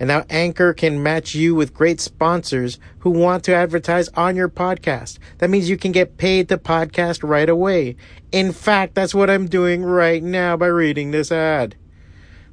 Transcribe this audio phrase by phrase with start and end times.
[0.00, 4.48] And now Anchor can match you with great sponsors who want to advertise on your
[4.48, 5.18] podcast.
[5.38, 7.96] That means you can get paid to podcast right away.
[8.30, 11.74] In fact, that's what I'm doing right now by reading this ad.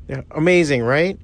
[0.08, 1.20] Yeah, amazing, right?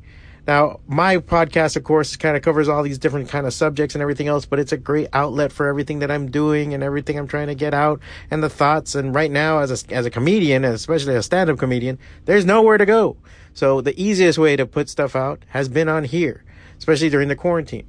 [0.47, 4.01] Now, my podcast, of course, kind of covers all these different kind of subjects and
[4.01, 7.27] everything else, but it's a great outlet for everything that I'm doing and everything I'm
[7.27, 7.99] trying to get out
[8.31, 8.95] and the thoughts.
[8.95, 12.87] And right now, as a, as a comedian, especially a stand-up comedian, there's nowhere to
[12.87, 13.17] go.
[13.53, 16.43] So the easiest way to put stuff out has been on here,
[16.77, 17.87] especially during the quarantine.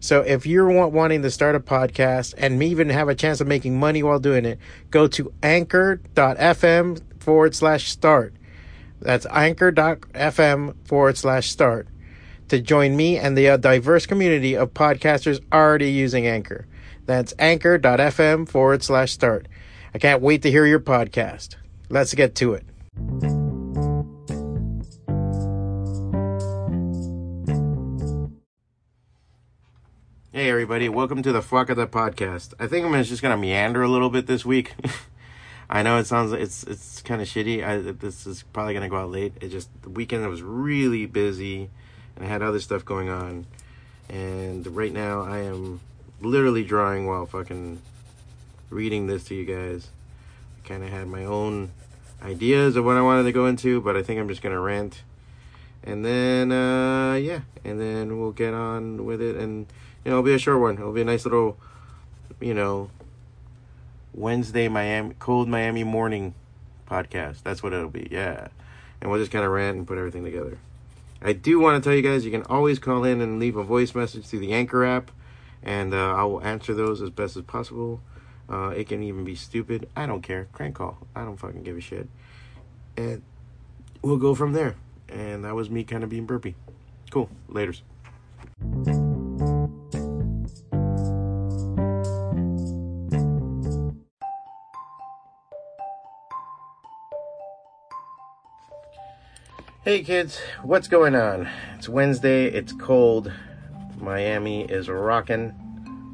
[0.00, 3.78] So if you're wanting to start a podcast and even have a chance of making
[3.78, 4.58] money while doing it,
[4.90, 8.34] go to anchor.fm forward slash start.
[9.00, 11.88] That's anchor.fm forward slash start
[12.48, 16.66] to join me and the uh, diverse community of podcasters already using Anchor.
[17.06, 19.48] That's anchor.fm forward slash start.
[19.94, 21.56] I can't wait to hear your podcast.
[21.88, 23.45] Let's get to it.
[30.36, 32.52] Hey everybody, welcome to the Fuck of the podcast.
[32.60, 34.74] I think I'm just gonna meander a little bit this week.
[35.70, 37.66] I know it sounds it's it's kind of shitty.
[37.66, 39.32] I, this is probably gonna go out late.
[39.40, 41.70] It just the weekend was really busy,
[42.14, 43.46] and I had other stuff going on.
[44.10, 45.80] And right now I am
[46.20, 47.80] literally drawing while fucking
[48.68, 49.88] reading this to you guys.
[50.62, 51.70] I kind of had my own
[52.22, 55.00] ideas of what I wanted to go into, but I think I'm just gonna rant.
[55.82, 59.66] And then uh yeah, and then we'll get on with it and
[60.06, 60.74] it'll be a short one.
[60.74, 61.58] It'll be a nice little,
[62.40, 62.90] you know,
[64.14, 66.34] Wednesday Miami cold Miami morning
[66.88, 67.42] podcast.
[67.42, 68.08] That's what it'll be.
[68.10, 68.48] Yeah.
[69.00, 70.58] And we'll just kind of rant and put everything together.
[71.20, 73.64] I do want to tell you guys you can always call in and leave a
[73.64, 75.10] voice message through the Anchor app,
[75.62, 78.00] and uh, I will answer those as best as possible.
[78.48, 79.88] Uh, it can even be stupid.
[79.96, 80.46] I don't care.
[80.52, 80.98] Crank call.
[81.16, 82.08] I don't fucking give a shit.
[82.96, 83.22] And
[84.02, 84.76] we'll go from there.
[85.08, 86.54] And that was me kind of being burpy.
[87.10, 87.28] Cool.
[87.48, 87.82] Laters.
[99.86, 101.48] Hey kids, what's going on?
[101.76, 103.30] It's Wednesday, it's cold.
[104.00, 105.54] Miami is rocking.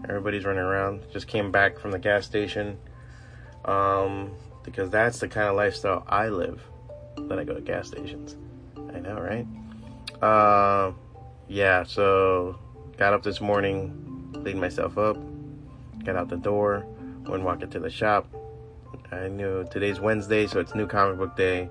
[0.07, 1.05] Everybody's running around.
[1.11, 2.77] Just came back from the gas station.
[3.65, 6.63] Um, because that's the kind of lifestyle I live.
[7.17, 8.37] Then I go to gas stations.
[8.95, 9.47] I know, right?
[10.23, 10.93] Uh,
[11.49, 12.59] yeah, so
[12.99, 15.17] got up this morning, cleaned myself up,
[16.05, 16.85] got out the door,
[17.27, 18.27] went walking to the shop.
[19.11, 21.71] I knew today's Wednesday, so it's new comic book day.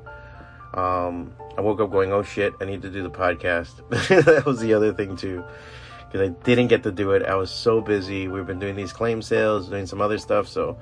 [0.74, 3.88] Um, I woke up going, oh shit, I need to do the podcast.
[4.26, 5.44] that was the other thing too.
[6.06, 7.24] Because I didn't get to do it.
[7.24, 8.28] I was so busy.
[8.28, 10.78] We've been doing these claim sales, doing some other stuff, so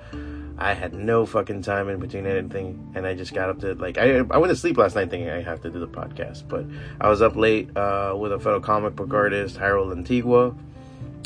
[0.57, 2.91] I had no fucking time in between anything.
[2.95, 5.29] And I just got up to, like, I, I went to sleep last night thinking
[5.29, 6.47] I have to do the podcast.
[6.47, 6.65] But
[6.99, 10.55] I was up late uh, with a fellow comic book artist, Hyrule Antigua.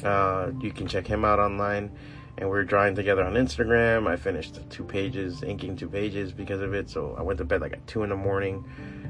[0.03, 1.89] Uh, you can check him out online
[2.38, 4.07] and we are drawing together on Instagram.
[4.07, 6.89] I finished two pages, inking two pages because of it.
[6.89, 8.66] So I went to bed like at two in the morning,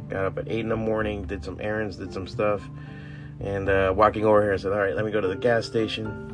[0.09, 2.61] got up at eight in the morning, did some errands, did some stuff,
[3.39, 5.65] and uh, walking over here, I said, "All right, let me go to the gas
[5.65, 6.29] station."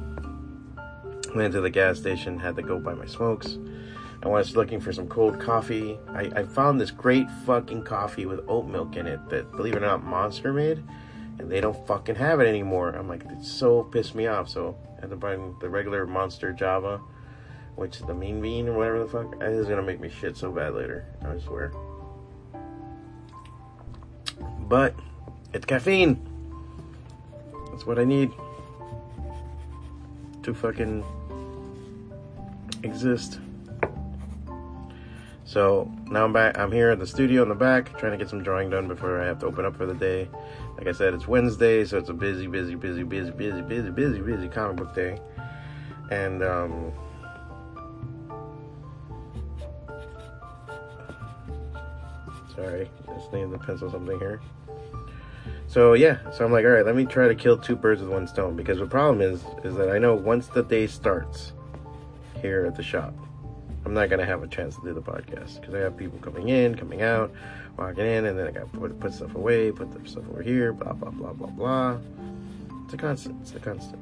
[1.36, 3.60] Went to the gas station, had to go buy my smokes.
[4.24, 5.98] I was looking for some cold coffee.
[6.10, 9.84] I, I found this great fucking coffee with oat milk in it that, believe it
[9.84, 10.84] or not, Monster made,
[11.38, 12.90] and they don't fucking have it anymore.
[12.90, 14.50] I'm like, it so pissed me off.
[14.50, 17.02] So and to buy the regular Monster Java,
[17.76, 19.36] which the mean bean or whatever the fuck.
[19.42, 21.06] It is gonna make me shit so bad later.
[21.24, 21.72] I swear.
[24.68, 24.96] But
[25.54, 26.20] it's caffeine.
[27.72, 28.32] That's what I need
[30.44, 31.04] to fucking
[32.84, 33.40] exist.
[35.50, 36.60] So now I'm back.
[36.60, 39.20] I'm here at the studio in the back, trying to get some drawing done before
[39.20, 40.30] I have to open up for the day.
[40.78, 44.20] Like I said, it's Wednesday, so it's a busy, busy, busy, busy, busy, busy, busy,
[44.20, 45.20] busy comic book day.
[46.12, 46.92] And um,
[52.56, 54.40] sorry, just needed to pencil something here.
[55.66, 58.12] So yeah, so I'm like, all right, let me try to kill two birds with
[58.12, 61.54] one stone because the problem is, is that I know once the day starts
[62.40, 63.16] here at the shop,
[63.90, 66.50] I'm not gonna have a chance to do the podcast because I have people coming
[66.50, 67.32] in, coming out,
[67.76, 70.74] walking in, and then I got put, put stuff away, put the stuff over here,
[70.74, 71.98] blah blah blah blah blah.
[72.86, 73.42] It's a constant.
[73.42, 74.00] It's a constant.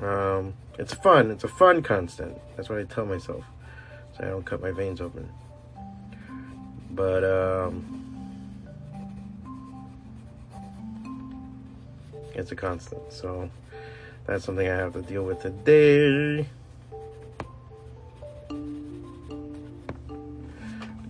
[0.00, 1.32] Um, it's fun.
[1.32, 2.38] It's a fun constant.
[2.54, 3.44] That's what I tell myself,
[4.16, 5.28] so I don't cut my veins open.
[6.92, 8.54] But um,
[12.36, 13.12] it's a constant.
[13.12, 13.50] So
[14.26, 16.46] that's something I have to deal with today.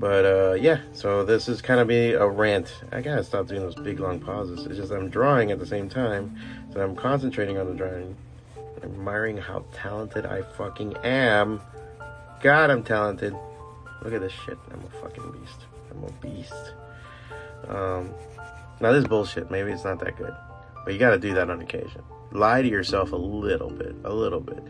[0.00, 2.74] But uh, yeah, so this is kind of be a rant.
[2.90, 4.64] I gotta stop doing those big long pauses.
[4.64, 6.38] It's just I'm drawing at the same time,
[6.72, 8.16] so I'm concentrating on the drawing,
[8.82, 11.60] admiring how talented I fucking am.
[12.40, 13.36] God, I'm talented.
[14.02, 14.56] Look at this shit.
[14.72, 15.66] I'm a fucking beast.
[15.90, 16.72] I'm a beast.
[17.68, 18.14] Um,
[18.80, 19.50] now this bullshit.
[19.50, 20.34] Maybe it's not that good,
[20.82, 22.02] but you gotta do that on occasion.
[22.32, 24.64] Lie to yourself a little bit, a little bit.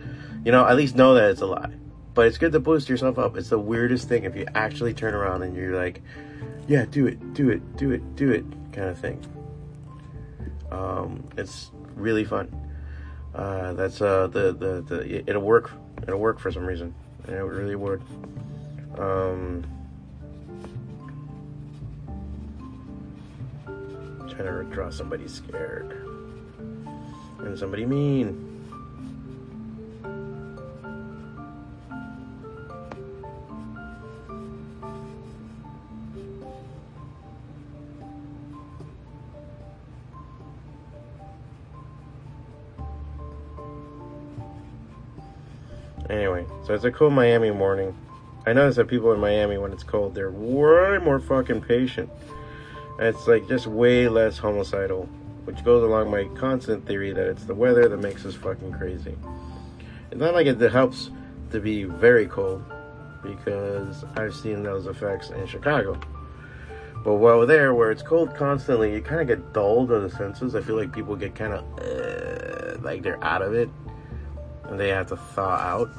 [0.45, 1.71] You know, at least know that it's a lie
[2.21, 3.35] but it's good to boost yourself up.
[3.39, 6.03] It's the weirdest thing if you actually turn around and you're like,
[6.69, 9.25] yeah, do it, do it, do it, do it, kind of thing.
[10.71, 12.55] Um, it's really fun.
[13.35, 15.71] Uh, that's uh, the, the the it'll work.
[16.03, 16.95] It'll work for some reason.
[17.27, 18.03] It really would.
[18.99, 19.65] Um,
[24.29, 26.05] trying to draw somebody scared
[27.39, 28.50] and somebody mean.
[46.11, 47.97] Anyway, so it's a cool Miami morning.
[48.45, 52.11] I notice that people in Miami, when it's cold, they're way more fucking patient.
[52.99, 55.09] It's like just way less homicidal,
[55.45, 59.17] which goes along my constant theory that it's the weather that makes us fucking crazy.
[60.11, 61.11] It's not like it helps
[61.53, 62.65] to be very cold,
[63.23, 66.01] because I've seen those effects in Chicago.
[67.05, 70.55] But while there, where it's cold constantly, you kind of get dulled of the senses.
[70.55, 73.71] I feel like people get kind of uh, like they're out of it
[74.79, 75.91] they have to thaw out.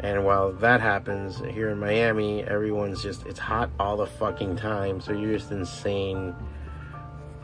[0.00, 5.00] And while that happens here in Miami, everyone's just it's hot all the fucking time,
[5.00, 6.34] so you're just insane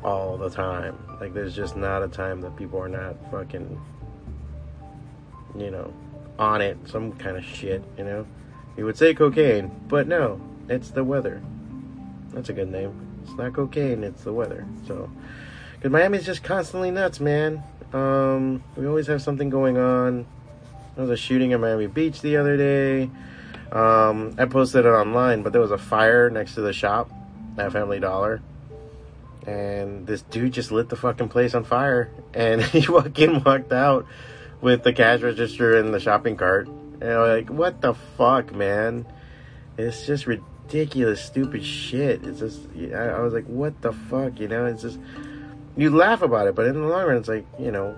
[0.05, 0.99] all the time.
[1.21, 3.81] Like there's just not a time that people are not fucking
[5.57, 5.93] you know,
[6.39, 8.27] on it, some kind of shit, you know.
[8.77, 11.43] You would say cocaine, but no, it's the weather.
[12.31, 12.95] That's a good name.
[13.23, 14.67] It's not cocaine, it's the weather.
[14.87, 15.11] So,
[15.75, 17.63] because Miami's just constantly nuts, man.
[17.93, 20.27] Um, we always have something going on.
[20.95, 23.11] There was a shooting in Miami Beach the other day.
[23.71, 27.11] Um, I posted it online, but there was a fire next to the shop
[27.57, 28.43] at Family Dollar.
[29.47, 32.11] And this dude just lit the fucking place on fire.
[32.35, 34.07] And he fucking walked out
[34.63, 36.67] with the cash register and the shopping cart.
[36.67, 39.05] And I'm like, what the fuck, man?
[39.77, 42.25] It's just ridiculous, stupid shit.
[42.25, 42.61] It's just,
[42.95, 44.65] I was like, what the fuck, you know?
[44.65, 44.99] It's just,
[45.77, 47.93] you laugh about it, but in the long run, it's like, you know,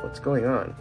[0.00, 0.74] what's going on?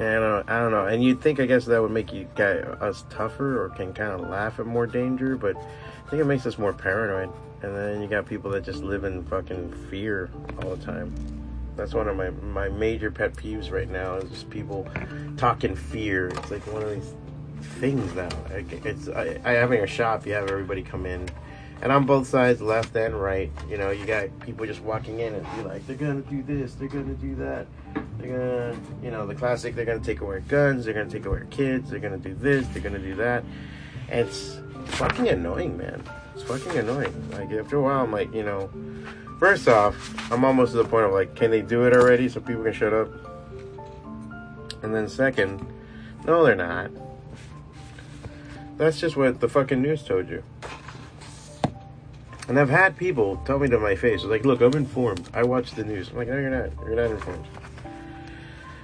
[0.00, 0.86] I don't, I don't know.
[0.86, 4.12] And you'd think, I guess, that would make you guys, us tougher or can kind
[4.12, 7.30] of laugh at more danger, but I think it makes us more paranoid.
[7.62, 10.30] And then you got people that just live in fucking fear
[10.62, 11.14] all the time.
[11.76, 14.88] That's one of my, my major pet peeves right now is just people
[15.36, 16.28] talking fear.
[16.28, 17.14] It's like one of these
[17.78, 18.28] things now.
[18.50, 20.26] It's I, I having a shop.
[20.26, 21.28] You have everybody come in
[21.82, 25.34] and on both sides, left and right, you know, you got people just walking in
[25.34, 27.66] and be like, they're gonna do this, they're gonna do that,
[28.18, 31.42] they're gonna, you know, the classic, they're gonna take away guns, they're gonna take away
[31.50, 33.44] kids, they're gonna do this, they're gonna do that.
[34.08, 34.58] And it's
[34.96, 36.02] fucking annoying, man.
[36.34, 37.30] It's fucking annoying.
[37.32, 38.70] Like, after a while, I'm like, you know,
[39.38, 42.40] first off, I'm almost to the point of like, can they do it already so
[42.40, 43.08] people can shut up?
[44.82, 45.66] And then second,
[46.26, 46.90] no, they're not.
[48.76, 50.42] That's just what the fucking news told you.
[52.50, 55.30] And I've had people tell me to my face, like, look, I'm informed.
[55.32, 56.08] I watch the news.
[56.08, 56.72] I'm like, no, you're not.
[56.84, 57.46] You're not informed.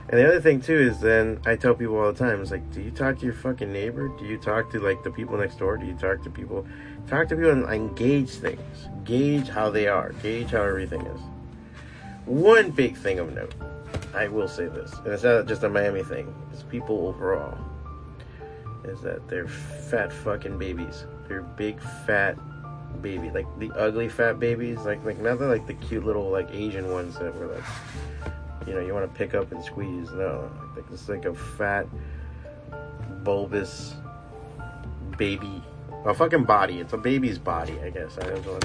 [0.09, 2.73] And the other thing too is then I tell people all the time, it's like,
[2.73, 4.07] do you talk to your fucking neighbor?
[4.21, 5.77] Do you talk to like the people next door?
[5.79, 6.65] Do you talk to people?
[7.09, 8.87] Talk to people and engage things.
[9.03, 10.13] Gauge how they are.
[10.23, 11.21] Gauge how everything is.
[12.25, 13.57] One big thing of note,
[14.15, 16.33] I will say this, and it's not just a Miami thing.
[16.53, 17.59] It's people overall.
[18.85, 21.05] Is that they're fat fucking babies.
[21.27, 22.39] They're big fat
[22.97, 26.49] baby, like the ugly fat babies, like like not the like the cute little like
[26.53, 27.65] Asian ones that were like,
[28.67, 30.11] you know, you want to pick up and squeeze.
[30.13, 31.87] No, like it's like a fat,
[33.23, 33.95] bulbous
[35.17, 35.63] baby,
[36.05, 36.81] a fucking body.
[36.81, 38.19] It's a baby's body, I guess.
[38.19, 38.59] I don't know.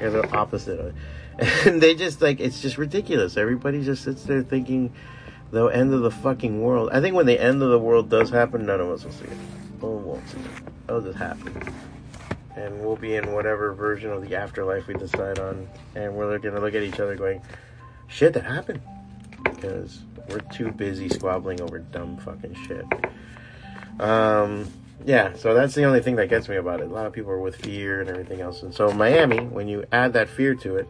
[0.00, 0.94] It's the opposite.
[1.64, 3.38] And they just like it's just ridiculous.
[3.38, 4.92] Everybody just sits there thinking
[5.50, 6.90] the end of the fucking world.
[6.92, 9.24] I think when the end of the world does happen, none of us will see
[9.24, 9.38] it.
[9.80, 10.44] No one won't see it.
[10.88, 11.74] It'll just happen.
[12.56, 15.68] And we'll be in whatever version of the afterlife we decide on.
[15.94, 17.42] And we're gonna look at each other going,
[18.08, 18.80] shit, that happened.
[19.44, 22.84] Because we're too busy squabbling over dumb fucking shit.
[24.00, 24.70] Um,
[25.04, 26.90] yeah, so that's the only thing that gets me about it.
[26.90, 28.62] A lot of people are with fear and everything else.
[28.62, 30.88] And so Miami, when you add that fear to it,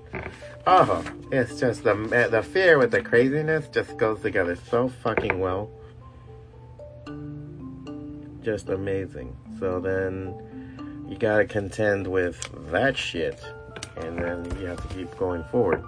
[0.66, 1.94] oh, it's just the
[2.30, 5.70] the fear with the craziness just goes together so fucking well.
[8.42, 9.36] Just amazing.
[9.60, 10.34] So then
[11.10, 12.40] you gotta contend with
[12.70, 13.42] that shit,
[13.96, 15.84] and then you have to keep going forward.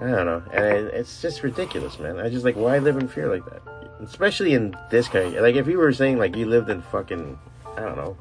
[0.00, 2.18] I don't know, and it, it's just ridiculous, man.
[2.18, 3.62] I just like why live in fear like that,
[4.00, 5.34] especially in this kind.
[5.34, 7.38] Of, like if you were saying like you lived in fucking,
[7.76, 8.16] I don't know,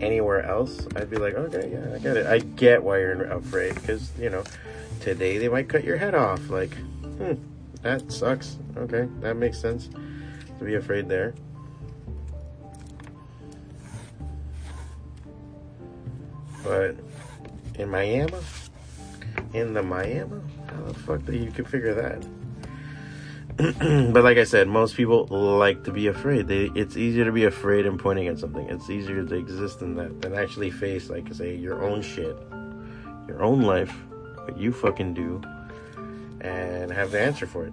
[0.00, 2.26] anywhere else, I'd be like, okay, yeah, I get it.
[2.26, 4.44] I get why you're afraid because you know,
[5.00, 6.48] today they might cut your head off.
[6.50, 7.34] Like, hmm,
[7.82, 8.58] that sucks.
[8.76, 9.88] Okay, that makes sense
[10.58, 11.34] to be afraid there.
[16.68, 16.96] But
[17.78, 18.34] in Miami,
[19.54, 22.22] in the Miami, how the fuck do you configure that?
[24.12, 26.46] but like I said, most people like to be afraid.
[26.46, 28.68] They, it's easier to be afraid and pointing at something.
[28.68, 32.36] It's easier to exist in that than actually face, like, say, your own shit,
[33.26, 33.94] your own life,
[34.44, 35.40] what you fucking do,
[36.42, 37.72] and have the answer for it.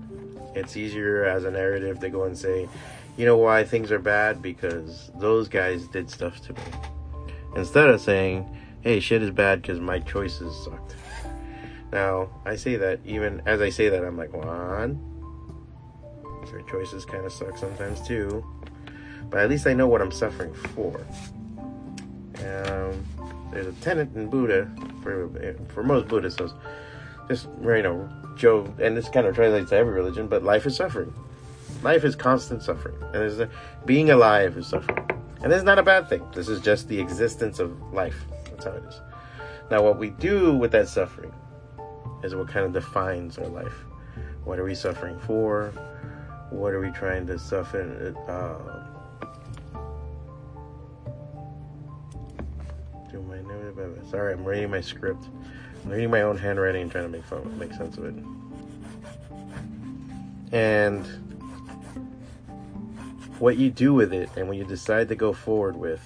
[0.56, 2.70] It's easier as a narrative to go and say,
[3.18, 4.42] you know why things are bad?
[4.42, 6.62] Because those guys did stuff to me.
[7.58, 8.50] Instead of saying,
[8.86, 10.96] hey, shit is bad because my choices sucked.
[11.92, 15.01] Now, I say that even as I say that, I'm like, one,
[16.51, 18.46] your choices kind of suck sometimes too.
[19.30, 20.96] But at least I know what I'm suffering for.
[22.38, 23.04] Um,
[23.51, 25.30] there's a tenet in Buddha for
[25.74, 26.54] for most Buddhists.
[27.27, 30.27] Just you know, Joe, and this kind of translates to every religion.
[30.27, 31.12] But life is suffering.
[31.82, 33.50] Life is constant suffering, and there's a,
[33.86, 35.10] being alive is suffering,
[35.42, 36.24] and this is not a bad thing.
[36.34, 38.25] This is just the existence of life.
[38.56, 39.02] That's how it is.
[39.70, 41.34] Now, what we do with that suffering
[42.24, 43.86] is what kind of defines our life.
[44.44, 45.74] What are we suffering for?
[46.50, 48.14] what are we trying to suffer?
[48.28, 48.58] Uh,
[54.10, 55.26] sorry, I'm reading my script.
[55.84, 58.16] I'm reading my own handwriting and trying to make fun, make sense of it.
[60.52, 61.06] And
[63.40, 66.02] what you do with it, and when you decide to go forward with,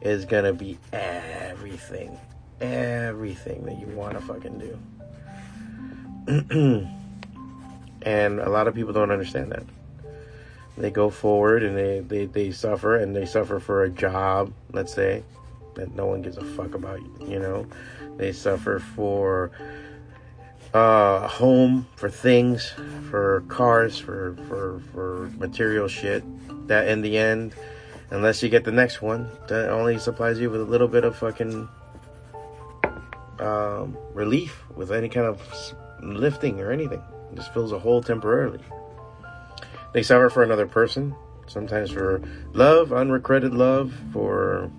[0.00, 2.18] is gonna be everything,
[2.60, 4.58] everything that you want to fucking
[6.26, 6.86] do.
[8.06, 9.64] And a lot of people don't understand that.
[10.78, 14.94] They go forward and they, they, they suffer and they suffer for a job, let's
[14.94, 15.24] say,
[15.74, 17.66] that no one gives a fuck about, you know.
[18.16, 19.50] They suffer for
[20.72, 22.72] uh, home, for things,
[23.10, 26.22] for cars, for, for, for material shit
[26.68, 27.54] that in the end,
[28.10, 31.16] unless you get the next one, that only supplies you with a little bit of
[31.16, 31.68] fucking
[33.40, 35.40] um, relief with any kind of
[36.02, 38.60] lifting or anything It just fills a hole temporarily.
[39.92, 41.14] They suffer for another person,
[41.46, 42.22] sometimes for
[42.52, 44.70] love, unrequited love, for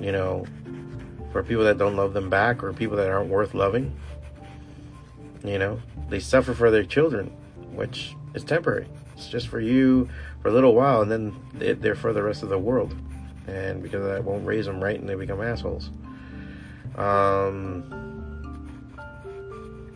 [0.00, 0.44] you know,
[1.30, 3.94] for people that don't love them back or people that aren't worth loving.
[5.44, 7.32] You know, they suffer for their children,
[7.74, 8.86] which is temporary.
[9.14, 10.08] It's just for you
[10.42, 12.94] for a little while, and then they're for the rest of the world.
[13.46, 15.90] And because that won't raise them right, and they become assholes.
[16.96, 18.00] Um,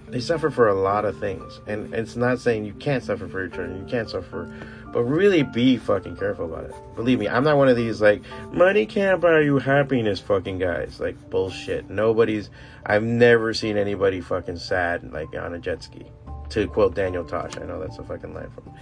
[0.09, 3.40] they suffer for a lot of things, and it's not saying you can't suffer for
[3.40, 4.52] your children, you can't suffer,
[4.93, 6.75] but really be fucking careful about it.
[6.95, 11.00] Believe me, I'm not one of these like money can't buy you happiness fucking guys.
[11.00, 11.90] Like bullshit.
[11.90, 12.49] Nobody's.
[12.87, 16.07] I've never seen anybody fucking sad like on a jet ski.
[16.51, 18.73] To quote Daniel Tosh, I know that's a fucking line from,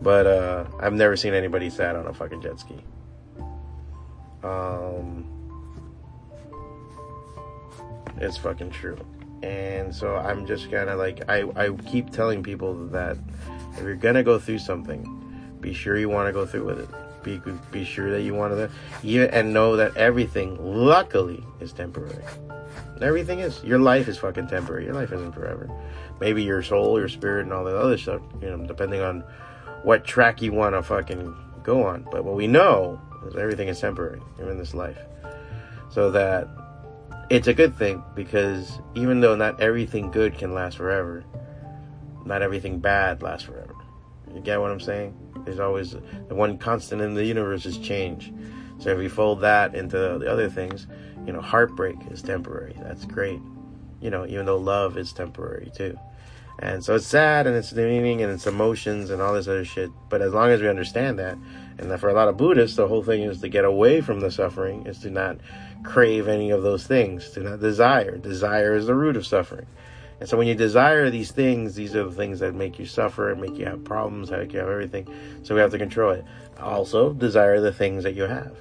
[0.00, 2.76] but uh, I've never seen anybody sad on a fucking jet ski.
[4.42, 5.26] Um
[8.20, 8.96] it's fucking true.
[9.42, 13.16] And so I'm just kind of like I I keep telling people that
[13.76, 15.04] if you're gonna go through something,
[15.60, 16.88] be sure you want to go through with it.
[17.22, 18.70] Be be sure that you want to,
[19.02, 22.24] yeah, and know that everything, luckily, is temporary.
[23.00, 23.62] Everything is.
[23.62, 24.84] Your life is fucking temporary.
[24.84, 25.70] Your life isn't forever.
[26.20, 28.22] Maybe your soul, your spirit, and all that other stuff.
[28.40, 29.22] You know, depending on
[29.82, 32.06] what track you want to fucking go on.
[32.10, 34.98] But what we know is everything is temporary, even in this life.
[35.90, 36.48] So that
[37.30, 41.24] it's a good thing because even though not everything good can last forever,
[42.24, 43.74] not everything bad lasts forever.
[44.34, 45.14] You get what I'm saying?
[45.44, 48.32] There's always the one constant in the universe is change.
[48.78, 50.86] So if we fold that into the other things,
[51.26, 52.76] you know, heartbreak is temporary.
[52.80, 53.40] That's great.
[54.00, 55.98] you know, even though love is temporary too.
[56.60, 59.90] And so it's sad and it's demeaning and it's emotions and all this other shit.
[60.08, 61.38] But as long as we understand that,
[61.78, 64.30] and for a lot of Buddhists, the whole thing is to get away from the
[64.30, 65.38] suffering, is to not
[65.84, 68.16] crave any of those things, to not desire.
[68.16, 69.66] Desire is the root of suffering.
[70.18, 73.30] And so when you desire these things, these are the things that make you suffer
[73.30, 75.06] and make you have problems, make you have everything.
[75.44, 76.24] So we have to control it.
[76.58, 78.56] Also, desire the things that you have.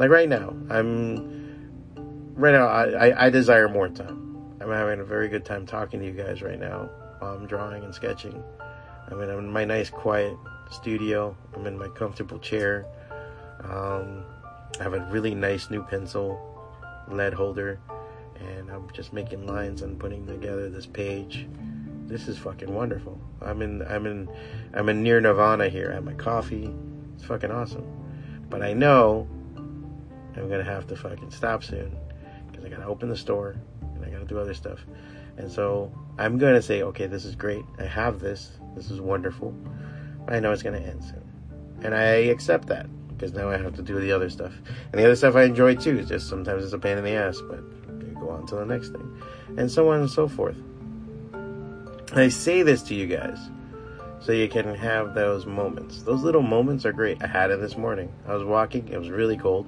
[0.00, 2.68] Like right now, I'm right now.
[2.68, 4.56] I, I, I desire more time.
[4.58, 6.88] I'm having a very good time talking to you guys right now
[7.18, 8.42] while I'm drawing and sketching.
[9.10, 10.34] I mean I'm in my nice, quiet
[10.70, 11.36] studio.
[11.54, 12.86] I'm in my comfortable chair.
[13.62, 14.24] Um,
[14.78, 16.40] I have a really nice new pencil,
[17.08, 17.78] lead holder
[18.40, 21.46] and I'm just making lines and putting together this page.
[22.06, 23.20] This is fucking wonderful.
[23.42, 24.30] I'm in I'm in
[24.72, 25.90] I'm in near nirvana here.
[25.90, 26.74] I have my coffee.
[27.16, 27.84] It's fucking awesome.
[28.48, 29.28] But I know
[30.36, 31.96] I'm gonna have to fucking stop soon
[32.50, 33.56] because I gotta open the store
[33.94, 34.80] and I gotta do other stuff.
[35.36, 37.64] And so I'm gonna say, okay, this is great.
[37.78, 38.52] I have this.
[38.74, 39.54] This is wonderful.
[40.28, 41.22] I know it's gonna end soon,
[41.82, 44.52] and I accept that because now I have to do the other stuff.
[44.92, 45.98] And the other stuff I enjoy too.
[45.98, 47.60] It's just sometimes it's a pain in the ass, but
[48.14, 49.22] go on to the next thing,
[49.56, 50.56] and so on and so forth.
[52.12, 53.38] I say this to you guys
[54.20, 56.02] so you can have those moments.
[56.02, 57.22] Those little moments are great.
[57.22, 58.12] I had it this morning.
[58.26, 59.66] I was walking, it was really cold.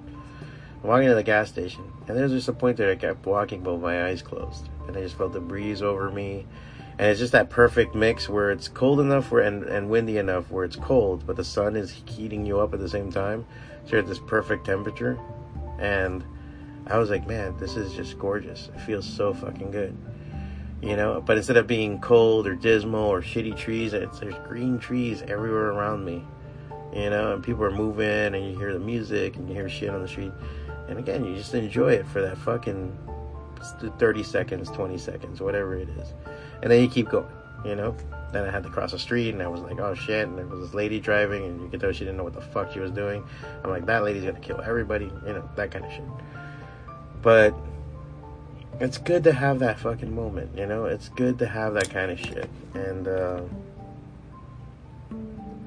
[0.82, 3.80] Walking to the gas station, and there's just a point there I kept walking but
[3.80, 4.68] my eyes closed.
[4.88, 6.44] And I just felt the breeze over me.
[6.98, 10.50] And it's just that perfect mix where it's cold enough where, and, and windy enough
[10.50, 13.46] where it's cold, but the sun is heating you up at the same time.
[13.84, 15.18] So you're at this perfect temperature.
[15.78, 16.24] And
[16.88, 18.68] I was like, man, this is just gorgeous.
[18.74, 19.96] It feels so fucking good.
[20.82, 24.80] You know, but instead of being cold or dismal or shitty trees, it's there's green
[24.80, 26.24] trees everywhere around me.
[26.92, 29.90] You know, and people are moving and you hear the music and you hear shit
[29.90, 30.32] on the street.
[30.92, 32.94] And again, you just enjoy it for that fucking
[33.98, 36.12] 30 seconds, 20 seconds, whatever it is.
[36.60, 37.24] And then you keep going,
[37.64, 37.96] you know?
[38.30, 40.28] Then I had to cross the street and I was like, oh shit.
[40.28, 42.42] And there was this lady driving and you could tell she didn't know what the
[42.42, 43.24] fuck she was doing.
[43.64, 46.04] I'm like, that lady's gonna kill everybody, you know, that kind of shit.
[47.22, 47.54] But
[48.78, 50.84] it's good to have that fucking moment, you know?
[50.84, 52.50] It's good to have that kind of shit.
[52.74, 53.40] And, uh,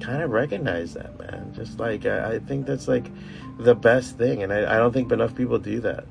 [0.00, 1.52] kind of recognize that, man.
[1.54, 3.06] Just like, I, I, think that's like
[3.58, 4.42] the best thing.
[4.42, 6.06] And I, I don't think enough people do that.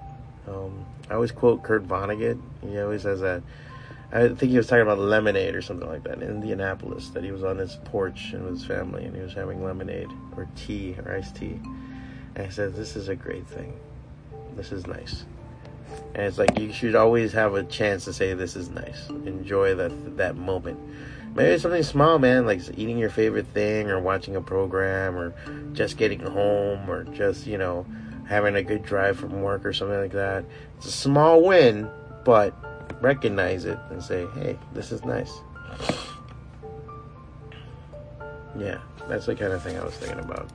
[0.48, 2.39] Um, I always quote Kurt Vonnegut.
[2.62, 3.43] He always says that.
[4.12, 7.10] I think he was talking about lemonade or something like that in Indianapolis.
[7.10, 10.10] That he was on his porch and with his family and he was having lemonade
[10.38, 11.60] or tea or iced tea.
[12.36, 13.74] And he said, This is a great thing.
[14.56, 15.26] This is nice
[16.13, 19.76] and it's like you should always have a chance to say this is nice enjoy
[19.76, 20.80] that that moment
[21.36, 25.34] maybe something small man like eating your favorite thing or watching a program or
[25.74, 27.86] just getting home or just you know
[28.28, 30.45] having a good drive from work or something like that.
[30.78, 31.89] It's a small win
[32.24, 32.54] but
[33.02, 35.32] recognize it and say hey this is nice.
[38.58, 40.50] Yeah that's the kind of thing i was thinking about.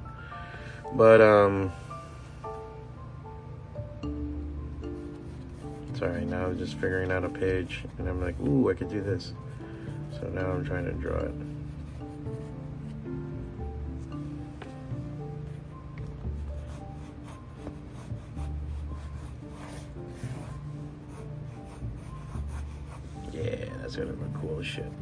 [0.95, 1.71] But um
[6.01, 9.03] sorry, now I'm just figuring out a page and I'm like, ooh, I could do
[9.03, 9.35] this.
[10.21, 11.33] So now I'm trying to draw it.
[23.33, 24.93] Yeah, that's gonna be cool as shit.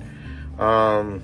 [0.61, 1.21] Um,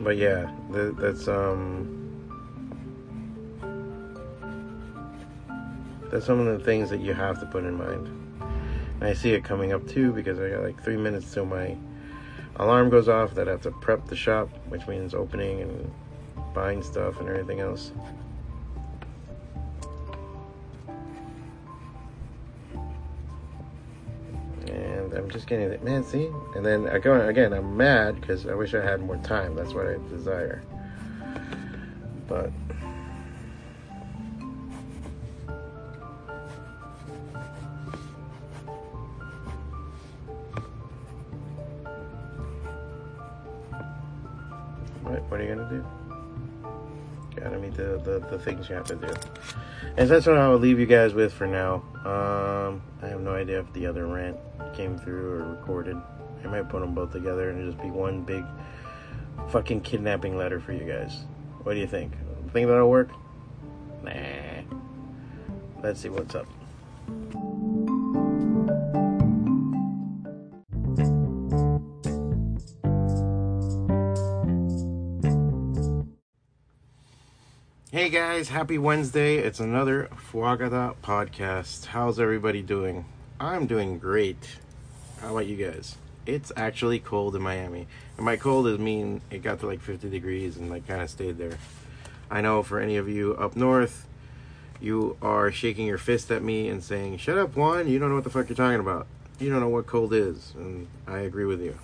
[0.00, 0.50] but yeah,
[0.98, 2.03] that's um
[6.14, 8.06] That's some of the things that you have to put in mind.
[9.00, 11.76] And I see it coming up too because I got like three minutes till my
[12.54, 15.90] alarm goes off that I have to prep the shop, which means opening and
[16.54, 17.90] buying stuff and everything else.
[24.68, 26.04] And I'm just getting it, man.
[26.04, 27.52] See, and then I go again.
[27.52, 29.56] I'm mad because I wish I had more time.
[29.56, 30.62] That's what I desire.
[32.28, 32.52] But
[48.44, 49.12] things you have to do.
[49.96, 51.82] And that's what I'll leave you guys with for now.
[52.04, 54.36] Um, I have no idea if the other rant
[54.74, 55.96] came through or recorded.
[56.44, 58.44] I might put them both together and just be one big
[59.48, 61.24] fucking kidnapping letter for you guys.
[61.62, 62.12] What do you think?
[62.52, 63.10] Think that'll work?
[64.02, 64.12] Nah.
[65.82, 66.46] Let's see what's up.
[77.94, 79.36] Hey guys, happy Wednesday.
[79.36, 81.86] It's another FWACATA podcast.
[81.86, 83.04] How's everybody doing?
[83.38, 84.56] I'm doing great.
[85.20, 85.94] How about you guys?
[86.26, 87.86] It's actually cold in Miami.
[88.16, 91.08] And by cold is mean it got to like 50 degrees and like kind of
[91.08, 91.56] stayed there.
[92.28, 94.08] I know for any of you up north,
[94.80, 98.16] you are shaking your fist at me and saying, "Shut up, Juan, you don't know
[98.16, 99.06] what the fuck you're talking about.
[99.38, 101.78] You don't know what cold is." And I agree with you.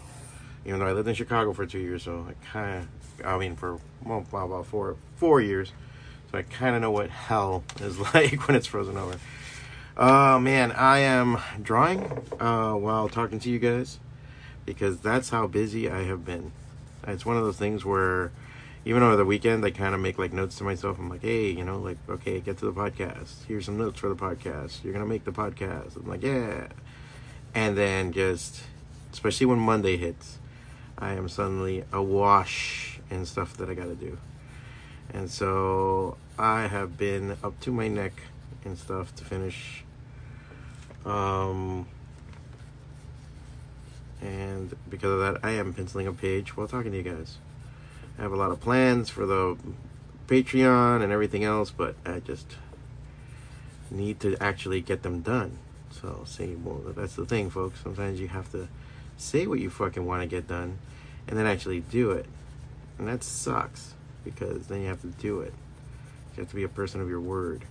[0.66, 2.88] Even though I lived in Chicago for 2 years, so I kind
[3.20, 5.72] of I mean for well, about 4 4 years.
[6.30, 9.18] So I kind of know what hell is like when it's frozen over.
[9.96, 13.98] Oh man, I am drawing uh, while talking to you guys
[14.64, 16.52] because that's how busy I have been.
[17.06, 18.30] It's one of those things where
[18.84, 20.98] even over the weekend, I kind of make like notes to myself.
[20.98, 23.44] I'm like, hey, you know, like, okay, get to the podcast.
[23.46, 24.82] Here's some notes for the podcast.
[24.84, 25.96] You're to make the podcast.
[25.96, 26.68] I'm like, yeah.
[27.54, 28.62] And then just,
[29.12, 30.38] especially when Monday hits,
[30.96, 34.18] I am suddenly awash in stuff that I got to do.
[35.12, 38.12] And so I have been up to my neck
[38.64, 39.84] and stuff to finish.
[41.04, 41.86] Um,
[44.20, 47.38] and because of that, I am penciling a page while talking to you guys.
[48.18, 49.56] I have a lot of plans for the
[50.28, 52.56] Patreon and everything else, but I just
[53.90, 55.58] need to actually get them done.
[55.90, 57.80] So, see, well, that's the thing, folks.
[57.82, 58.68] Sometimes you have to
[59.16, 60.78] say what you fucking want to get done
[61.26, 62.26] and then actually do it.
[62.98, 63.94] And that sucks
[64.24, 65.52] because then you have to do it.
[66.36, 67.64] You have to be a person of your word.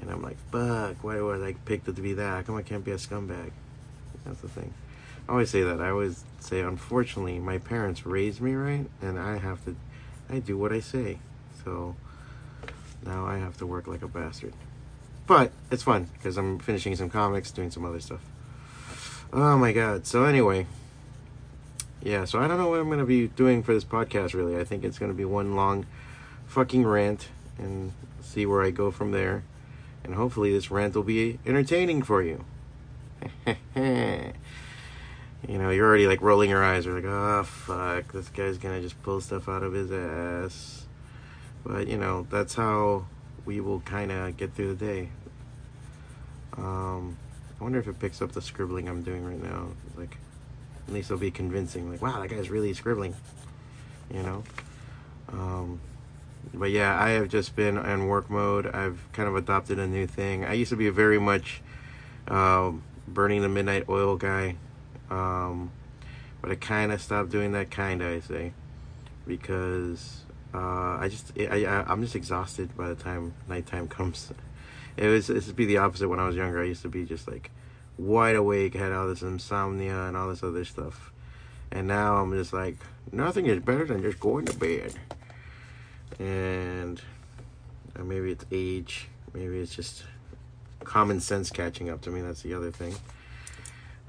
[0.00, 2.28] And I'm like, fuck, why do I like pick to be that?
[2.28, 3.50] How come I can't be a scumbag?
[4.24, 4.72] That's the thing.
[5.28, 5.80] I always say that.
[5.80, 9.76] I always say, unfortunately, my parents raised me right, and I have to,
[10.30, 11.18] I do what I say.
[11.64, 11.96] So
[13.04, 14.54] now I have to work like a bastard.
[15.26, 18.20] But it's fun because I'm finishing some comics, doing some other stuff.
[19.32, 20.06] Oh my god.
[20.06, 20.66] So anyway,
[22.02, 22.24] yeah.
[22.24, 24.34] So I don't know what I'm gonna be doing for this podcast.
[24.34, 25.86] Really, I think it's gonna be one long
[26.46, 29.44] fucking rant, and see where I go from there.
[30.04, 32.44] And hopefully, this rant will be entertaining for you.
[33.46, 33.54] you
[35.58, 36.86] know, you're already like rolling your eyes.
[36.86, 40.86] You're like, oh fuck, this guy's gonna just pull stuff out of his ass.
[41.64, 43.06] But you know, that's how
[43.44, 45.08] we will kind of get through the day.
[46.56, 47.16] Um,
[47.60, 49.68] I wonder if it picks up the scribbling I'm doing right now.
[49.96, 50.18] Like,
[50.88, 51.90] at least it'll be convincing.
[51.90, 53.14] Like, wow, that guy's really scribbling.
[54.12, 54.44] You know.
[55.28, 55.80] Um,
[56.54, 58.66] but yeah, I have just been in work mode.
[58.66, 60.44] I've kind of adopted a new thing.
[60.44, 61.60] I used to be very much
[62.26, 62.72] uh,
[63.06, 64.56] burning the midnight oil guy.
[65.10, 65.70] Um,
[66.40, 68.52] but I kind of stopped doing that, kind of, I say,
[69.26, 70.22] because
[70.54, 74.32] uh, I just, I, I, am just exhausted by the time nighttime comes.
[74.96, 76.62] It was, it would be the opposite when I was younger.
[76.62, 77.50] I used to be just like
[77.98, 81.12] wide awake, had all this insomnia and all this other stuff.
[81.70, 82.76] And now I'm just like,
[83.12, 84.94] nothing is better than just going to bed.
[86.18, 87.00] And
[87.98, 90.04] uh, maybe it's age, maybe it's just
[90.84, 92.20] common sense catching up to me.
[92.20, 92.94] That's the other thing.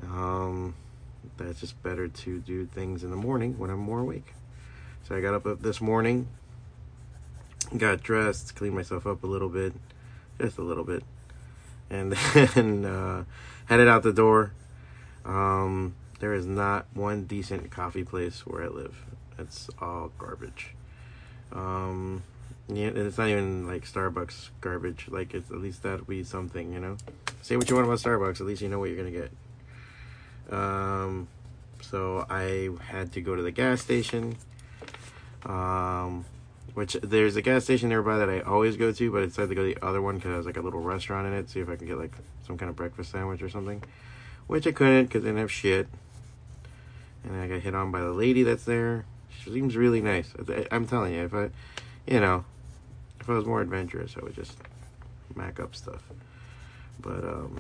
[0.04, 0.76] Um,
[1.38, 4.34] that's just better to do things in the morning when I'm more awake.
[5.04, 6.28] So I got up this morning,
[7.76, 9.74] got dressed, cleaned myself up a little bit,
[10.40, 11.04] just a little bit,
[11.90, 13.24] and then uh,
[13.66, 14.52] headed out the door.
[15.26, 19.06] Um, there is not one decent coffee place where I live.
[19.38, 20.76] It's all garbage.
[21.52, 22.24] Um,
[22.68, 25.08] yeah, it's not even like Starbucks garbage.
[25.10, 26.98] Like it's at least that would be something, you know.
[27.42, 29.32] Say what you want about Starbucks, at least you know what you're gonna get.
[30.52, 31.28] Um,
[31.82, 34.36] so I had to go to the gas station.
[35.46, 36.26] Um,
[36.80, 39.56] which there's a gas station nearby that I always go to, but I decided to
[39.56, 41.50] go to the other one because there's like a little restaurant in it.
[41.50, 42.16] See if I can get like
[42.48, 43.84] some kind of breakfast sandwich or something,
[44.48, 45.90] which I couldn't because I didn't have shit.
[47.26, 49.04] And I got hit on by the lady that's there.
[49.44, 50.34] She seems really nice.
[50.72, 51.50] I'm telling you, if I,
[52.08, 52.46] you know,
[53.20, 54.58] if I was more adventurous, I would just
[55.36, 56.04] mac up stuff.
[57.02, 57.60] But um,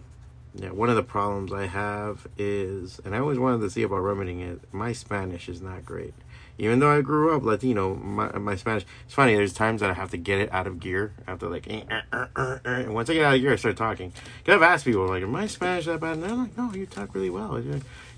[0.55, 3.97] yeah, one of the problems I have is, and I always wanted to see about
[3.97, 4.61] remedying it.
[4.71, 6.13] My Spanish is not great,
[6.59, 7.95] even though I grew up Latino.
[7.95, 8.85] My my Spanish.
[9.05, 9.33] It's funny.
[9.33, 11.13] There's times that I have to get it out of gear.
[11.19, 13.55] after have to like, eh, eh, eh, and once I get out of gear, I
[13.55, 14.11] start talking.
[14.45, 16.85] Cause I've asked people like, "Am my Spanish that bad?" And they're like, "No, you
[16.85, 17.55] talk really well."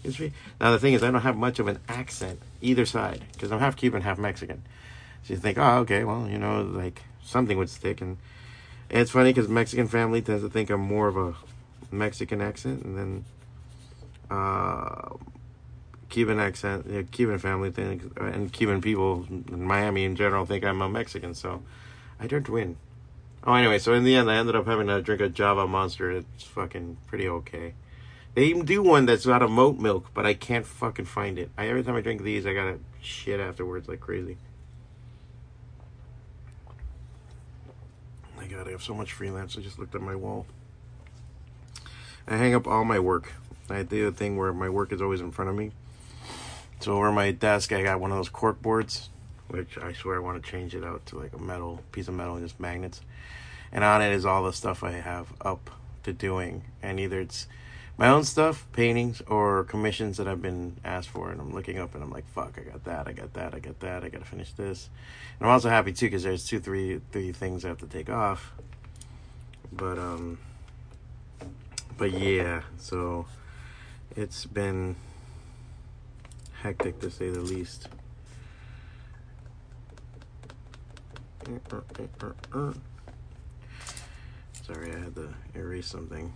[0.03, 0.33] It's really...
[0.59, 3.59] Now the thing is, I don't have much of an accent either side because I'm
[3.59, 4.63] half Cuban, half Mexican.
[5.23, 8.17] So you think, oh, okay, well, you know, like something would stick, and
[8.89, 11.35] it's funny because Mexican family tends to think I'm more of a
[11.91, 13.25] Mexican accent, and then
[14.31, 15.15] uh,
[16.11, 20.81] Cuban accent, yeah, Cuban family thing, and Cuban people in Miami in general think I'm
[20.81, 21.63] a Mexican, so
[22.19, 22.75] I don't win.
[23.45, 26.11] Oh, anyway, so in the end, I ended up having to drink a Java Monster.
[26.11, 27.73] It's fucking pretty okay.
[28.35, 31.49] They even do one that's out of moat milk, but I can't fucking find it.
[31.57, 34.37] I, every time I drink these, I gotta shit afterwards like crazy.
[38.37, 39.57] My God, I have so much freelance.
[39.57, 40.45] I just looked at my wall.
[42.27, 43.33] I hang up all my work.
[43.69, 45.71] I do a thing where my work is always in front of me.
[46.81, 49.09] So over my desk, I got one of those cork boards,
[49.49, 52.15] which I swear I want to change it out to like a metal piece of
[52.15, 53.01] metal and just magnets.
[53.71, 55.69] And on it is all the stuff I have up
[56.03, 57.45] to doing, and either it's
[57.99, 61.29] my own stuff, paintings, or commissions that I've been asked for.
[61.29, 63.59] And I'm looking up and I'm like, fuck, I got that, I got that, I
[63.59, 64.89] got that, I got to finish this.
[65.39, 68.09] And I'm also happy too because there's two, three, three things I have to take
[68.09, 68.53] off.
[69.71, 70.39] But um,
[71.95, 73.27] but yeah, so
[74.15, 74.95] it's been
[76.61, 77.87] hectic to say the least.
[84.65, 86.31] Sorry, I had to erase something.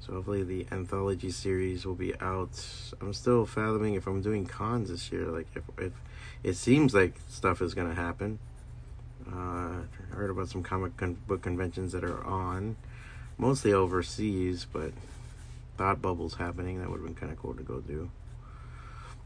[0.00, 2.64] So hopefully the anthology series will be out.
[3.00, 5.26] I'm still fathoming if I'm doing cons this year.
[5.26, 5.92] Like if, if
[6.42, 8.38] it seems like stuff is gonna happen.
[9.30, 9.82] Uh,
[10.12, 12.76] I heard about some comic con- book conventions that are on,
[13.38, 14.92] mostly overseas, but
[15.76, 16.80] Thought Bubble's happening.
[16.80, 18.10] That would have been kind of cool to go do.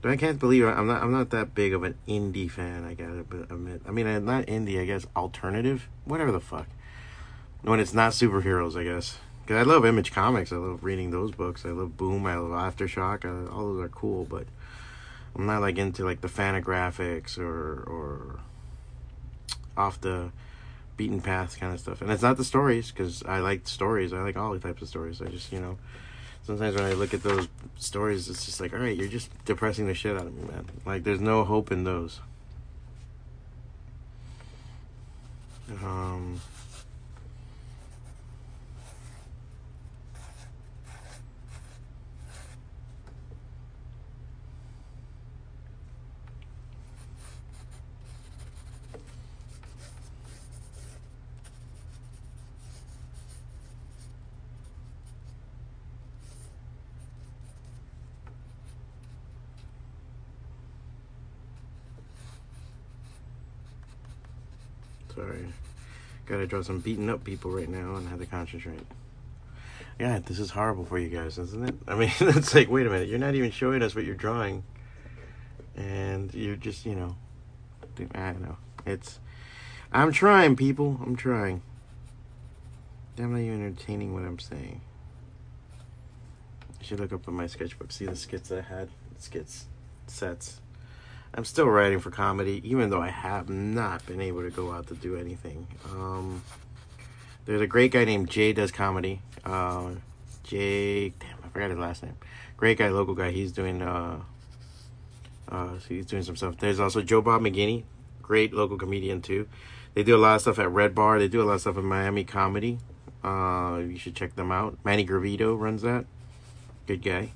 [0.04, 1.02] But I can't believe I'm not.
[1.02, 2.84] I'm not that big of an indie fan.
[2.84, 3.80] I gotta admit.
[3.88, 4.78] I mean, I'm not indie.
[4.78, 6.66] I guess alternative, whatever the fuck.
[7.62, 9.16] When it's not superheroes, I guess.
[9.46, 10.52] Cause I love Image Comics.
[10.52, 11.64] I love reading those books.
[11.64, 12.26] I love Boom.
[12.26, 13.24] I love Aftershock.
[13.24, 14.44] I, all those are cool, but
[15.34, 18.40] I'm not like into like the Fantagraphics or or
[19.74, 20.32] off the
[20.98, 22.02] beaten path kind of stuff.
[22.02, 24.12] And it's not the stories because I like stories.
[24.12, 25.22] I like all types of stories.
[25.22, 25.78] I just you know
[26.44, 29.86] sometimes when I look at those stories, it's just like, all right, you're just depressing
[29.86, 30.66] the shit out of me, man.
[30.86, 32.20] Like there's no hope in those.
[35.82, 36.40] Um.
[65.14, 65.46] Sorry.
[66.34, 68.80] Gotta draw some beaten up people right now and have to concentrate.
[70.00, 71.76] Yeah, this is horrible for you guys, isn't it?
[71.86, 74.64] I mean, it's like, wait a minute, you're not even showing us what you're drawing.
[75.76, 77.14] And you're just, you know,
[78.16, 78.56] I don't know.
[78.84, 79.20] It's,
[79.92, 81.00] I'm trying, people.
[81.06, 81.62] I'm trying.
[83.16, 84.80] I'm not even entertaining what I'm saying.
[86.80, 89.66] I should look up in my sketchbook, see the skits I had, skits,
[90.08, 90.60] sets.
[91.36, 94.86] I'm still writing for comedy, even though I have not been able to go out
[94.88, 95.66] to do anything.
[95.90, 96.42] Um,
[97.44, 99.20] there's a great guy named Jay does comedy.
[99.44, 99.90] Uh,
[100.44, 102.16] Jay, damn, I forgot his last name.
[102.56, 103.32] Great guy, local guy.
[103.32, 104.20] He's doing uh,
[105.48, 106.56] uh, he's doing some stuff.
[106.58, 107.82] There's also Joe Bob McGinney,
[108.22, 109.48] great local comedian too.
[109.94, 111.18] They do a lot of stuff at Red Bar.
[111.18, 112.78] They do a lot of stuff in Miami Comedy.
[113.24, 114.78] Uh, you should check them out.
[114.84, 116.04] Manny Gravito runs that.
[116.86, 117.32] Good guy.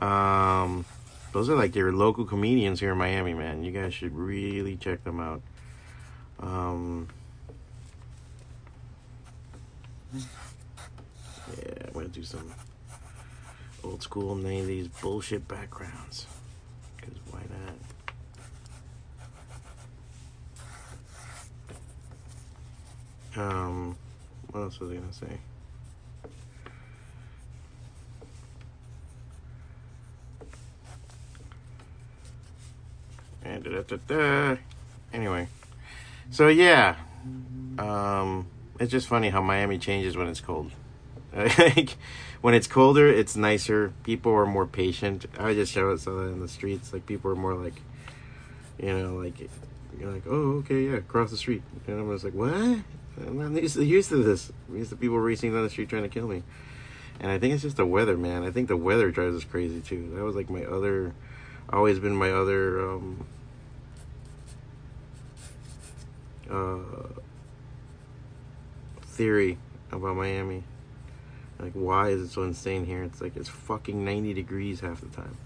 [0.00, 0.84] Um,
[1.38, 3.62] those are like your local comedians here in Miami, man.
[3.62, 5.40] You guys should really check them out.
[6.40, 7.06] Um,
[10.12, 10.24] yeah,
[11.86, 12.52] I'm gonna do some
[13.84, 16.26] old school 90s bullshit backgrounds.
[16.96, 17.42] Because why
[23.36, 23.52] not?
[23.52, 23.96] Um,
[24.50, 25.38] what else was I gonna say?
[33.64, 34.56] And da, da, da,
[35.12, 35.48] Anyway,
[36.30, 36.96] so yeah,
[37.78, 38.46] um,
[38.78, 40.70] it's just funny how Miami changes when it's cold.
[41.34, 41.96] like
[42.40, 43.92] when it's colder, it's nicer.
[44.04, 45.26] People are more patient.
[45.38, 47.74] I just show it so that in the streets, like people are more like,
[48.78, 49.40] you know, like
[49.98, 52.52] you're like, oh, okay, yeah, cross the street, and I'm just like, what?
[52.52, 54.52] I'm not used to, used to this.
[54.68, 56.44] I'm used to people racing down the street trying to kill me.
[57.18, 58.44] And I think it's just the weather, man.
[58.44, 60.12] I think the weather drives us crazy too.
[60.14, 61.14] That was like my other,
[61.72, 63.26] always been my other um,
[66.50, 66.78] uh,
[69.02, 69.58] theory
[69.90, 70.62] about Miami.
[71.58, 73.02] Like, why is it so insane here?
[73.02, 75.36] It's like it's fucking 90 degrees half the time.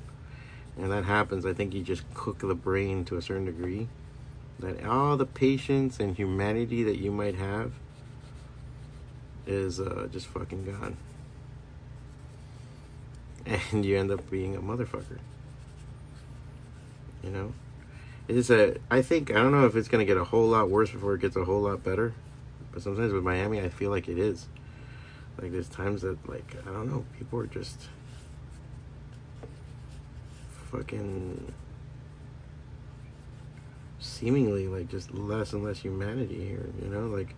[0.77, 3.89] And that happens, I think you just cook the brain to a certain degree.
[4.59, 7.73] That all the patience and humanity that you might have
[9.47, 10.97] is uh, just fucking gone.
[13.73, 15.19] And you end up being a motherfucker.
[17.25, 17.53] You know?
[18.29, 18.77] It's a.
[18.91, 21.21] I think I don't know if it's gonna get a whole lot worse before it
[21.21, 22.15] gets a whole lot better,
[22.73, 24.47] but sometimes with Miami, I feel like it is.
[25.41, 27.89] Like there's times that like I don't know, people are just
[30.71, 31.53] fucking
[33.99, 36.69] seemingly like just less and less humanity here.
[36.83, 37.35] You know, like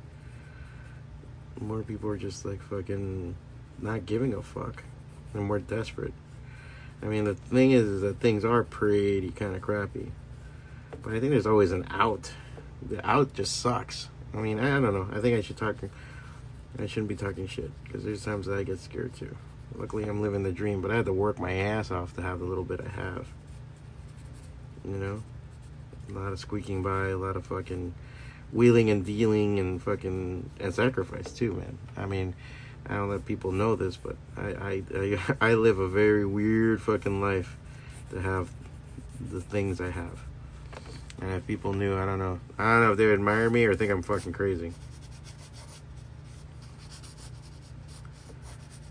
[1.61, 3.37] More people are just like fucking
[3.81, 4.83] not giving a fuck
[5.33, 6.13] and more desperate.
[7.03, 10.13] I mean, the thing is, is that things are pretty kind of crappy.
[11.03, 12.33] But I think there's always an out.
[12.87, 14.09] The out just sucks.
[14.33, 15.09] I mean, I, don't know.
[15.13, 15.77] I think I should talk.
[16.79, 19.37] I shouldn't be talking shit because there's times that I get scared too.
[19.77, 22.41] Luckily, I'm living the dream, but I had to work my ass off to have
[22.41, 23.27] the little bit I have.
[24.85, 25.23] You know?
[26.11, 27.95] A lot of squeaking by, a lot of fucking
[28.53, 31.79] wheeling and dealing and fucking and sacrifice too, man.
[31.97, 32.35] I mean,
[32.87, 36.83] I don't let people know this, but I I I, I live a very weird
[36.83, 37.57] fucking life
[38.11, 38.51] to have
[39.31, 40.25] the things I have.
[41.25, 42.39] And if people knew, I don't know.
[42.59, 44.75] I don't know if they would admire me or think I'm fucking crazy.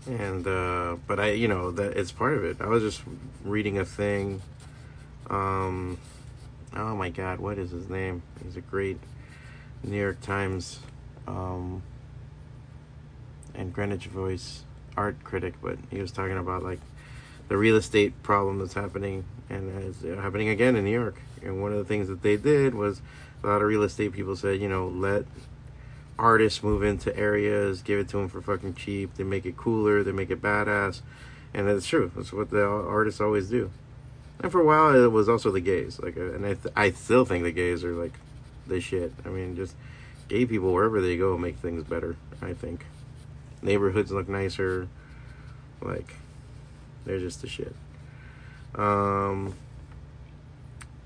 [0.08, 2.60] And uh but I you know that it's part of it.
[2.60, 3.02] I was just
[3.44, 4.42] reading a thing
[5.30, 5.96] um
[6.74, 8.22] oh my god, what is his name?
[8.42, 8.98] He's a great
[9.84, 10.80] New York Times
[11.28, 11.84] um
[13.54, 14.64] and Greenwich Voice
[14.96, 16.80] art critic, but he was talking about like
[17.46, 21.14] the real estate problem that's happening and it's happening again in New York.
[21.44, 23.00] And one of the things that they did was
[23.42, 25.24] a lot of real estate people said, you know, let
[26.18, 29.14] artists move into areas, give it to them for fucking cheap.
[29.14, 31.00] They make it cooler, they make it badass,
[31.52, 32.10] and it's true.
[32.14, 33.70] That's what the artists always do.
[34.40, 36.00] And for a while, it was also the gays.
[36.00, 38.14] Like, uh, and I, th- I still think the gays are like
[38.66, 39.12] the shit.
[39.24, 39.74] I mean, just
[40.28, 42.16] gay people wherever they go make things better.
[42.42, 42.84] I think
[43.62, 44.88] neighborhoods look nicer.
[45.80, 46.14] Like,
[47.04, 47.74] they're just the shit.
[48.74, 49.54] Um,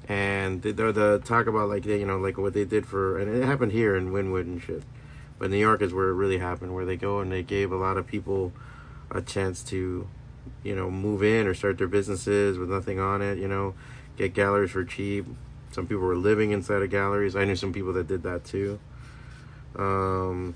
[0.09, 3.35] and the, the, talk about like they, you know like what they did for and
[3.35, 4.83] it happened here in Wynwood and shit,
[5.39, 7.77] but New York is where it really happened, where they go and they gave a
[7.77, 8.53] lot of people
[9.11, 10.09] a chance to,
[10.63, 13.39] you know, move in or start their businesses with nothing on it.
[13.39, 13.75] You know,
[14.17, 15.27] get galleries for cheap.
[15.71, 17.37] Some people were living inside of galleries.
[17.37, 18.79] I knew some people that did that too.
[19.77, 20.55] Um,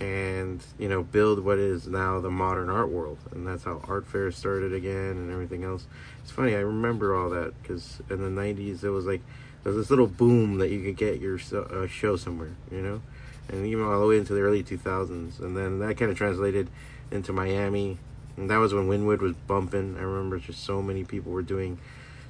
[0.00, 3.18] and you know build what is now the modern art world.
[3.32, 5.86] And that's how art fairs started again and everything else.
[6.22, 9.22] It's funny i remember all that because in the 90s it was like
[9.62, 13.00] there was this little boom that you could get your uh, show somewhere you know?
[13.48, 16.68] And even all the way into the early 2000s and then that kind of translated
[17.10, 17.98] into miami.
[18.36, 19.96] And that was when wynwood was bumping.
[19.96, 21.78] I remember just so many people were doing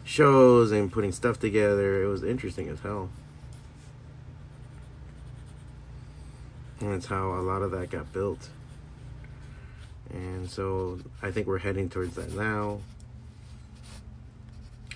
[0.04, 2.04] shows and putting stuff together.
[2.04, 3.08] It was interesting as hell
[6.80, 8.48] And that's how a lot of that got built.
[10.10, 12.80] And so I think we're heading towards that now.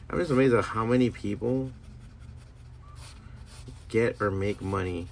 [0.09, 1.71] I'm just amazed at how many people
[3.89, 5.09] get or make money.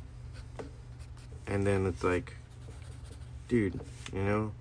[1.47, 2.37] And then it's like,
[3.49, 3.81] dude,
[4.13, 4.53] you know,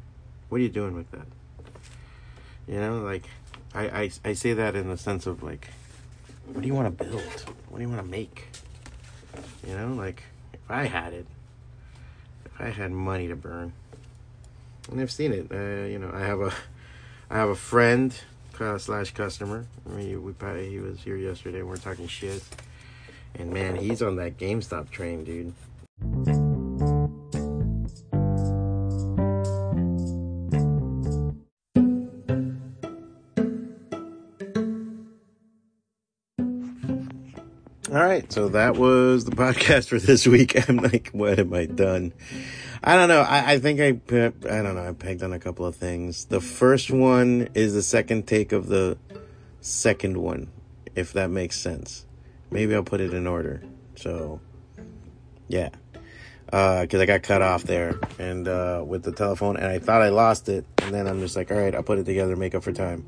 [0.49, 1.27] what are you doing with that?
[2.67, 3.25] You know, like,
[3.73, 5.67] I, I, I say that in the sense of like,
[6.45, 7.21] what do you want to build?
[7.69, 8.47] What do you want to make?
[9.67, 11.25] You know, like, if I had it,
[12.59, 13.73] I had money to burn,
[14.91, 15.51] and I've seen it.
[15.51, 16.53] Uh, you know, I have a,
[17.29, 18.13] I have a friend
[18.59, 19.65] uh, slash customer.
[19.85, 21.59] We, we probably, he was here yesterday.
[21.59, 22.43] We we're talking shit,
[23.35, 26.46] and man, he's on that GameStop train, dude.
[37.97, 40.69] All right, so that was the podcast for this week.
[40.69, 42.13] I'm like, what am I done?
[42.83, 43.21] I don't know.
[43.21, 44.87] I, I think I, I don't know.
[44.87, 46.25] I pegged on a couple of things.
[46.25, 48.99] The first one is the second take of the
[49.61, 50.51] second one,
[50.95, 52.05] if that makes sense.
[52.51, 53.63] Maybe I'll put it in order.
[53.95, 54.41] So,
[55.47, 55.69] yeah.
[56.53, 60.03] Uh, cause I got cut off there and, uh, with the telephone and I thought
[60.03, 60.67] I lost it.
[60.83, 63.07] And then I'm just like, all right, I'll put it together, make up for time.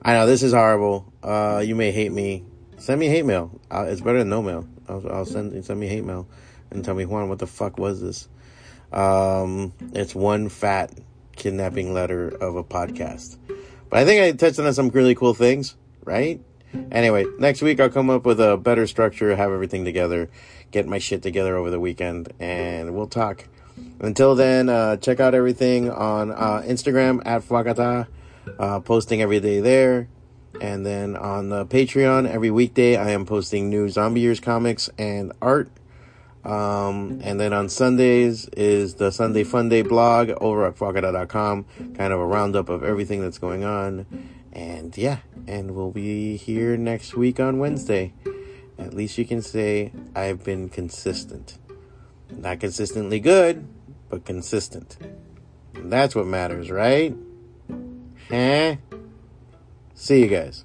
[0.00, 1.12] I know this is horrible.
[1.22, 2.46] Uh, you may hate me
[2.80, 3.60] send me hate mail.
[3.70, 4.66] Uh, it's better than no mail.
[4.88, 6.26] I'll, I'll, send send me hate mail
[6.70, 8.28] and tell me Juan, what the fuck was this?
[8.92, 10.92] Um, it's one fat
[11.36, 13.36] kidnapping letter of a podcast.
[13.88, 16.40] But I think I touched on some really cool things, right?
[16.92, 20.30] Anyway, next week I'll come up with a better structure, have everything together,
[20.70, 23.46] get my shit together over the weekend, and we'll talk.
[24.00, 28.06] Until then, uh, check out everything on uh, Instagram at Fwacata,
[28.58, 30.08] uh, posting every day there.
[30.60, 35.32] And then on the Patreon, every weekday, I am posting new Zombie Years comics and
[35.40, 35.70] art.
[36.44, 42.12] Um, and then on Sundays is the Sunday Fun Day blog over at fwacata.com, kind
[42.12, 44.06] of a roundup of everything that's going on.
[44.52, 48.14] And yeah, and we'll be here next week on Wednesday.
[48.78, 51.58] At least you can say I've been consistent.
[52.30, 53.66] Not consistently good,
[54.08, 54.96] but consistent.
[55.74, 57.14] And that's what matters, right?
[58.30, 58.76] Huh?
[60.00, 60.64] See you guys.